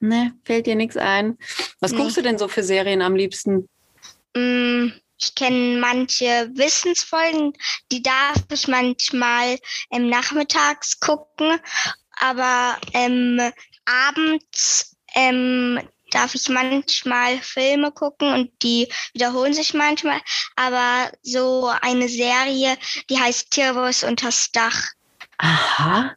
Ne, 0.00 0.34
fällt 0.44 0.66
dir 0.66 0.74
nichts 0.74 0.98
ein. 0.98 1.38
Was 1.80 1.92
nee. 1.92 1.98
guckst 1.98 2.18
du 2.18 2.22
denn 2.22 2.36
so 2.36 2.46
für 2.46 2.62
Serien 2.62 3.00
am 3.00 3.16
liebsten? 3.16 3.70
Mm, 4.36 4.88
ich 5.18 5.34
kenne 5.34 5.80
manche 5.80 6.50
Wissensfolgen, 6.52 7.54
die 7.90 8.02
darf 8.02 8.42
ich 8.52 8.68
manchmal 8.68 9.58
ähm, 9.90 10.10
nachmittags 10.10 11.00
gucken, 11.00 11.58
aber 12.20 12.76
ähm, 12.92 13.40
abends 13.86 14.94
ähm, 15.14 15.80
darf 16.14 16.34
ich 16.34 16.48
manchmal 16.48 17.38
Filme 17.38 17.92
gucken 17.92 18.32
und 18.32 18.50
die 18.62 18.88
wiederholen 19.12 19.54
sich 19.54 19.74
manchmal. 19.74 20.20
Aber 20.56 21.10
so 21.22 21.70
eine 21.80 22.08
Serie, 22.08 22.76
die 23.10 23.18
heißt 23.18 23.50
Tierwurst 23.50 24.04
unters 24.04 24.50
Dach. 24.52 24.90
Aha. 25.38 26.14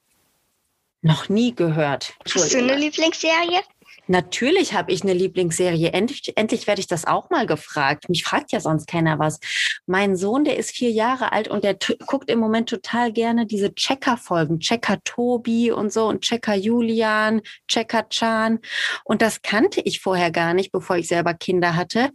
Noch 1.02 1.30
nie 1.30 1.54
gehört. 1.54 2.14
Hast 2.34 2.54
du 2.54 2.58
eine 2.58 2.76
Lieblingsserie? 2.76 3.62
Natürlich 4.08 4.74
habe 4.74 4.92
ich 4.92 5.04
eine 5.04 5.14
Lieblingsserie. 5.14 5.92
Endlich, 5.92 6.34
endlich 6.36 6.68
werde 6.68 6.80
ich 6.80 6.88
das 6.88 7.06
auch 7.06 7.30
mal 7.30 7.48
gefragt. 7.48 8.08
Mich 8.10 8.24
fragt 8.24 8.52
ja 8.52 8.60
sonst 8.60 8.88
keiner 8.88 9.18
was. 9.20 9.40
Mein 9.88 10.16
Sohn, 10.16 10.44
der 10.44 10.58
ist 10.58 10.72
vier 10.72 10.92
Jahre 10.92 11.32
alt 11.32 11.48
und 11.48 11.64
der 11.64 11.76
guckt 12.06 12.30
im 12.30 12.40
Moment 12.40 12.70
total 12.70 13.12
gerne 13.12 13.46
diese 13.46 13.74
Checker-Folgen. 13.74 14.60
Checker 14.60 15.00
Tobi 15.04 15.72
und 15.72 15.92
so 15.92 16.08
und 16.08 16.22
Checker 16.22 16.56
Julian, 16.56 17.42
Checker 17.68 18.08
Chan. 18.10 18.60
Und 19.04 19.22
das 19.22 19.42
kannte 19.42 19.82
ich 19.82 20.00
vorher 20.02 20.32
gar 20.32 20.54
nicht, 20.54 20.72
bevor 20.72 20.98
ich 20.98 21.08
selber 21.08 21.34
Kinder 21.34 21.76
hatte. 21.76 22.12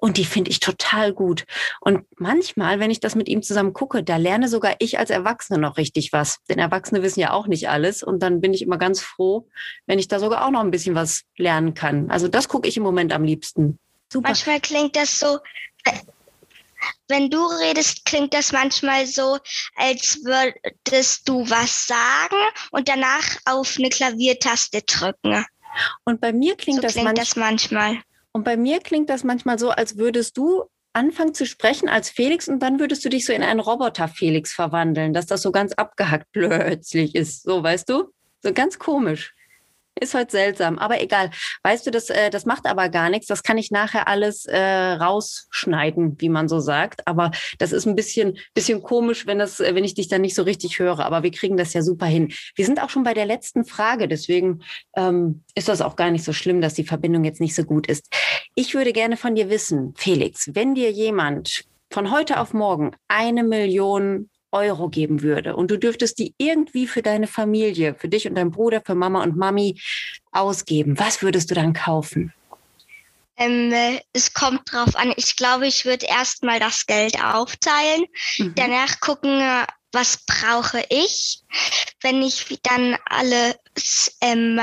Und 0.00 0.16
die 0.16 0.24
finde 0.24 0.50
ich 0.50 0.60
total 0.60 1.12
gut. 1.12 1.44
Und 1.80 2.04
manchmal, 2.16 2.78
wenn 2.78 2.90
ich 2.90 3.00
das 3.00 3.16
mit 3.16 3.28
ihm 3.28 3.42
zusammen 3.42 3.72
gucke, 3.72 4.04
da 4.04 4.16
lerne 4.16 4.48
sogar 4.48 4.76
ich 4.78 4.98
als 4.98 5.10
Erwachsene 5.10 5.58
noch 5.58 5.76
richtig 5.76 6.12
was. 6.12 6.38
Denn 6.48 6.58
Erwachsene 6.58 7.02
wissen 7.02 7.20
ja 7.20 7.32
auch 7.32 7.48
nicht 7.48 7.68
alles. 7.68 8.04
Und 8.04 8.20
dann 8.20 8.40
bin 8.40 8.54
ich 8.54 8.62
immer 8.62 8.78
ganz 8.78 9.00
froh, 9.00 9.48
wenn 9.86 9.98
ich 9.98 10.06
da 10.06 10.20
sogar 10.20 10.46
auch 10.46 10.50
noch 10.50 10.60
ein 10.60 10.70
bisschen 10.70 10.94
was 10.94 11.22
lernen 11.36 11.74
kann. 11.74 12.10
Also 12.10 12.28
das 12.28 12.48
gucke 12.48 12.68
ich 12.68 12.76
im 12.76 12.84
Moment 12.84 13.12
am 13.12 13.24
liebsten. 13.24 13.78
Super. 14.10 14.28
Manchmal 14.28 14.60
klingt 14.60 14.94
das 14.94 15.18
so, 15.18 15.38
wenn 17.08 17.30
du 17.30 17.44
redest, 17.44 18.04
klingt 18.04 18.34
das 18.34 18.52
manchmal 18.52 19.06
so, 19.06 19.38
als 19.76 20.20
würdest 20.24 21.28
du 21.28 21.48
was 21.50 21.86
sagen 21.86 22.36
und 22.70 22.88
danach 22.88 23.24
auf 23.46 23.76
eine 23.78 23.88
Klaviertaste 23.88 24.82
drücken. 24.82 25.44
Und 26.04 26.20
bei 26.20 26.32
mir 26.32 26.56
klingt, 26.56 26.76
so 26.76 26.82
das, 26.82 26.92
klingt 26.92 27.06
manch 27.06 27.18
das 27.18 27.36
manchmal. 27.36 27.98
Und 28.32 28.44
bei 28.44 28.56
mir 28.56 28.80
klingt 28.80 29.10
das 29.10 29.24
manchmal 29.24 29.58
so, 29.58 29.70
als 29.70 29.96
würdest 29.96 30.36
du 30.36 30.64
anfangen 30.92 31.34
zu 31.34 31.46
sprechen 31.46 31.88
als 31.88 32.10
Felix 32.10 32.48
und 32.48 32.60
dann 32.60 32.80
würdest 32.80 33.04
du 33.04 33.08
dich 33.08 33.24
so 33.24 33.32
in 33.32 33.42
einen 33.42 33.60
Roboter 33.60 34.08
Felix 34.08 34.52
verwandeln, 34.52 35.12
dass 35.12 35.26
das 35.26 35.42
so 35.42 35.52
ganz 35.52 35.72
abgehackt 35.72 36.26
plötzlich 36.32 37.14
ist. 37.14 37.42
So, 37.42 37.62
weißt 37.62 37.88
du? 37.88 38.12
So 38.42 38.52
ganz 38.52 38.78
komisch. 38.78 39.34
Ist 40.00 40.14
heute 40.14 40.32
seltsam, 40.32 40.78
aber 40.78 41.00
egal. 41.00 41.30
Weißt 41.62 41.86
du, 41.86 41.90
das, 41.90 42.10
äh, 42.10 42.30
das 42.30 42.46
macht 42.46 42.66
aber 42.66 42.88
gar 42.88 43.10
nichts. 43.10 43.26
Das 43.26 43.42
kann 43.42 43.58
ich 43.58 43.70
nachher 43.70 44.08
alles 44.08 44.46
äh, 44.46 44.58
rausschneiden, 44.58 46.20
wie 46.20 46.28
man 46.28 46.48
so 46.48 46.60
sagt. 46.60 47.06
Aber 47.06 47.30
das 47.58 47.72
ist 47.72 47.86
ein 47.86 47.96
bisschen, 47.96 48.38
bisschen 48.54 48.82
komisch, 48.82 49.26
wenn, 49.26 49.38
das, 49.38 49.58
wenn 49.58 49.84
ich 49.84 49.94
dich 49.94 50.08
dann 50.08 50.20
nicht 50.20 50.34
so 50.34 50.42
richtig 50.42 50.78
höre. 50.78 51.00
Aber 51.00 51.22
wir 51.22 51.30
kriegen 51.30 51.56
das 51.56 51.72
ja 51.72 51.82
super 51.82 52.06
hin. 52.06 52.32
Wir 52.54 52.64
sind 52.64 52.82
auch 52.82 52.90
schon 52.90 53.02
bei 53.02 53.14
der 53.14 53.26
letzten 53.26 53.64
Frage. 53.64 54.08
Deswegen 54.08 54.62
ähm, 54.96 55.44
ist 55.54 55.68
das 55.68 55.80
auch 55.80 55.96
gar 55.96 56.10
nicht 56.10 56.24
so 56.24 56.32
schlimm, 56.32 56.60
dass 56.60 56.74
die 56.74 56.84
Verbindung 56.84 57.24
jetzt 57.24 57.40
nicht 57.40 57.54
so 57.54 57.64
gut 57.64 57.86
ist. 57.86 58.06
Ich 58.54 58.74
würde 58.74 58.92
gerne 58.92 59.16
von 59.16 59.34
dir 59.34 59.50
wissen, 59.50 59.94
Felix, 59.96 60.50
wenn 60.54 60.74
dir 60.74 60.90
jemand 60.90 61.64
von 61.90 62.10
heute 62.10 62.40
auf 62.40 62.52
morgen 62.52 62.92
eine 63.08 63.42
Million 63.42 64.28
Euro 64.52 64.88
geben 64.88 65.22
würde 65.22 65.56
und 65.56 65.70
du 65.70 65.78
dürftest 65.78 66.18
die 66.18 66.34
irgendwie 66.38 66.86
für 66.86 67.02
deine 67.02 67.26
Familie, 67.26 67.94
für 67.94 68.08
dich 68.08 68.28
und 68.28 68.34
deinen 68.34 68.50
Bruder, 68.50 68.80
für 68.84 68.94
Mama 68.94 69.22
und 69.22 69.36
Mami 69.36 69.80
ausgeben, 70.32 70.98
was 70.98 71.22
würdest 71.22 71.50
du 71.50 71.54
dann 71.54 71.72
kaufen? 71.72 72.32
Ähm, 73.38 73.72
äh, 73.72 74.00
es 74.12 74.34
kommt 74.34 74.70
drauf 74.72 74.94
an. 74.96 75.12
Ich 75.16 75.36
glaube, 75.36 75.66
ich 75.66 75.84
würde 75.84 76.06
erstmal 76.06 76.60
das 76.60 76.86
Geld 76.86 77.22
aufteilen, 77.22 78.04
Mhm. 78.38 78.54
danach 78.56 79.00
gucken, 79.00 79.40
äh, 79.40 79.64
was 79.92 80.18
brauche 80.26 80.84
ich. 80.90 81.40
Wenn 82.02 82.22
ich 82.22 82.58
dann 82.62 82.98
alles 83.06 84.16
ähm, 84.20 84.60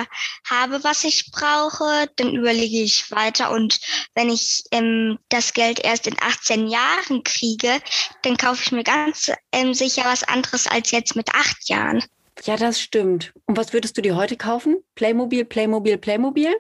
habe, 0.48 0.84
was 0.84 1.04
ich 1.04 1.32
brauche, 1.32 2.08
dann 2.18 2.36
überlege 2.36 2.82
ich 2.84 3.10
weiter. 3.12 3.50
Und 3.52 3.80
wenn 4.14 4.30
ich 4.30 4.64
ähm, 4.72 5.18
das 5.30 5.54
Geld 5.54 5.80
erst 5.80 6.06
in 6.06 6.16
18 6.22 6.68
Jahren 6.68 7.24
kriege, 7.24 7.82
dann 8.22 8.38
kaufe 8.38 8.62
ich 8.64 8.72
mir 8.72 8.84
ganz 8.84 9.32
ähm, 9.52 9.74
sicher 9.74 10.04
was 10.06 10.24
anderes 10.24 10.68
als 10.68 10.92
jetzt 10.92 11.16
mit 11.16 11.34
acht 11.34 11.68
Jahren. 11.70 12.04
Ja, 12.44 12.56
das 12.58 12.80
stimmt. 12.80 13.34
Und 13.46 13.58
was 13.58 13.74
würdest 13.74 13.98
du 13.98 14.02
dir 14.02 14.16
heute 14.16 14.38
kaufen? 14.38 14.78
Playmobil, 14.94 15.44
Playmobil, 15.46 15.98
Playmobil? 15.98 16.56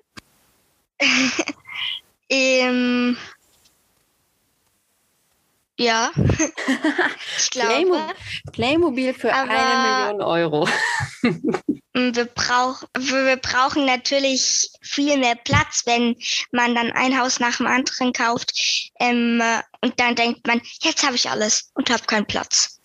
Ähm, 2.29 3.17
ja, 5.77 6.11
ich 7.37 7.49
glaube. 7.51 7.73
Playmo- 7.73 8.13
Playmobil 8.53 9.13
für 9.13 9.33
Aber- 9.33 9.49
eine 9.51 10.13
Million 10.17 10.21
Euro. 10.21 10.67
Wir, 11.97 12.25
brauch, 12.25 12.83
wir 12.97 13.37
brauchen 13.37 13.85
natürlich 13.85 14.69
viel 14.81 15.17
mehr 15.17 15.35
Platz, 15.35 15.83
wenn 15.85 16.17
man 16.51 16.75
dann 16.75 16.91
ein 16.91 17.17
Haus 17.17 17.39
nach 17.39 17.55
dem 17.55 17.67
anderen 17.67 18.11
kauft. 18.11 18.51
Ähm, 18.99 19.39
äh, 19.41 19.61
und 19.79 19.97
dann 19.97 20.13
denkt 20.13 20.45
man, 20.45 20.59
jetzt 20.81 21.05
habe 21.05 21.15
ich 21.15 21.29
alles 21.29 21.71
und 21.73 21.89
habe 21.89 22.03
keinen 22.03 22.25
Platz. 22.25 22.81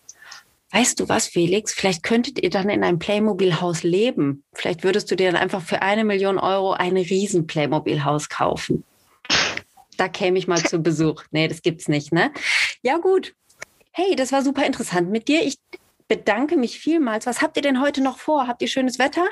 Weißt 0.71 0.97
du 0.97 1.09
was, 1.09 1.27
Felix? 1.27 1.73
Vielleicht 1.73 2.03
könntet 2.03 2.41
ihr 2.41 2.49
dann 2.49 2.69
in 2.69 2.85
einem 2.85 2.99
Playmobil-Haus 2.99 3.83
leben. 3.83 4.45
Vielleicht 4.53 4.85
würdest 4.85 5.11
du 5.11 5.17
dir 5.17 5.29
dann 5.33 5.41
einfach 5.41 5.61
für 5.61 5.81
eine 5.81 6.05
Million 6.05 6.39
Euro 6.39 6.71
ein 6.71 6.95
riesen 6.95 7.47
Playmobil-Haus 7.47 8.29
kaufen. 8.29 8.85
Da 10.01 10.07
käme 10.09 10.39
ich 10.39 10.47
mal 10.47 10.57
zu 10.63 10.79
Besuch. 10.79 11.25
Nee, 11.29 11.47
das 11.47 11.61
gibt's 11.61 11.87
nicht, 11.87 12.11
ne? 12.11 12.33
Ja, 12.81 12.97
gut. 12.97 13.35
Hey, 13.91 14.15
das 14.15 14.31
war 14.31 14.41
super 14.41 14.65
interessant 14.65 15.11
mit 15.11 15.27
dir. 15.27 15.43
Ich 15.43 15.59
bedanke 16.07 16.57
mich 16.57 16.79
vielmals. 16.79 17.27
Was 17.27 17.43
habt 17.43 17.55
ihr 17.55 17.61
denn 17.61 17.79
heute 17.79 18.01
noch 18.01 18.17
vor? 18.17 18.47
Habt 18.47 18.63
ihr 18.63 18.67
schönes 18.67 18.97
Wetter 18.97 19.27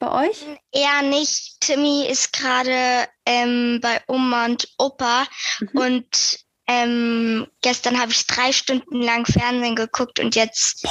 bei 0.00 0.28
euch? 0.28 0.44
Eher 0.72 1.02
nicht. 1.02 1.60
Timmy 1.60 2.04
ist 2.04 2.32
gerade 2.32 3.06
ähm, 3.26 3.78
bei 3.80 4.00
Oma 4.08 4.46
und 4.46 4.68
Opa 4.76 5.24
Mhm. 5.60 5.68
und 5.74 6.38
ähm, 6.66 7.46
gestern 7.62 8.00
habe 8.00 8.10
ich 8.10 8.26
drei 8.26 8.50
Stunden 8.50 9.00
lang 9.00 9.24
Fernsehen 9.24 9.76
geguckt 9.76 10.18
und 10.18 10.34
jetzt 10.34 10.84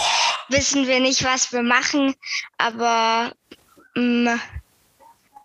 wissen 0.48 0.88
wir 0.88 1.02
nicht, 1.02 1.26
was 1.26 1.52
wir 1.52 1.64
machen, 1.64 2.16
aber 2.58 3.34
ähm, 3.98 4.40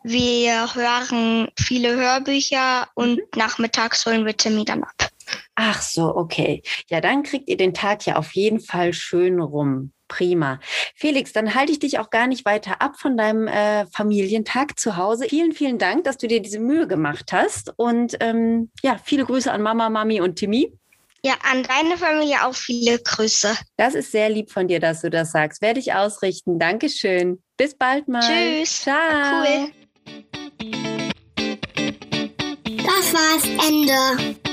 wir 0.02 0.74
hören 0.74 1.48
viele 1.58 1.94
Hörbücher 1.96 2.88
und 2.94 3.16
Mhm. 3.16 3.20
nachmittags 3.36 4.04
holen 4.06 4.24
wir 4.26 4.36
Timmy 4.36 4.64
dann 4.64 4.82
ab. 4.82 5.10
Ach 5.54 5.80
so, 5.82 6.16
okay. 6.16 6.62
Ja, 6.88 7.00
dann 7.00 7.22
kriegt 7.22 7.48
ihr 7.48 7.56
den 7.56 7.74
Tag 7.74 8.06
ja 8.06 8.16
auf 8.16 8.32
jeden 8.32 8.60
Fall 8.60 8.92
schön 8.92 9.40
rum. 9.40 9.92
Prima. 10.08 10.58
Felix, 10.96 11.32
dann 11.32 11.54
halte 11.54 11.70
ich 11.70 11.78
dich 11.78 12.00
auch 12.00 12.10
gar 12.10 12.26
nicht 12.26 12.44
weiter 12.44 12.82
ab 12.82 12.96
von 12.98 13.16
deinem 13.16 13.46
äh, 13.46 13.86
Familientag 13.94 14.80
zu 14.80 14.96
Hause. 14.96 15.26
Vielen, 15.28 15.52
vielen 15.52 15.78
Dank, 15.78 16.02
dass 16.02 16.16
du 16.18 16.26
dir 16.26 16.42
diese 16.42 16.58
Mühe 16.58 16.88
gemacht 16.88 17.32
hast. 17.32 17.72
Und 17.76 18.16
ähm, 18.18 18.70
ja, 18.82 18.98
viele 19.04 19.24
Grüße 19.24 19.52
an 19.52 19.62
Mama, 19.62 19.88
Mami 19.88 20.20
und 20.20 20.34
Timmy. 20.34 20.72
Ja, 21.22 21.34
an 21.48 21.62
deine 21.62 21.96
Familie 21.96 22.44
auch 22.44 22.54
viele 22.54 22.98
Grüße. 22.98 23.54
Das 23.76 23.94
ist 23.94 24.10
sehr 24.10 24.30
lieb 24.30 24.50
von 24.50 24.66
dir, 24.66 24.80
dass 24.80 25.02
du 25.02 25.10
das 25.10 25.30
sagst. 25.30 25.62
Werde 25.62 25.78
ich 25.78 25.92
ausrichten. 25.92 26.58
Dankeschön. 26.58 27.40
Bis 27.56 27.76
bald 27.76 28.08
mal. 28.08 28.22
Tschüss. 28.22 28.80
Ciao. 28.82 29.44
Cool. 29.44 29.70
War's 33.12 33.44
Ende. 33.44 34.49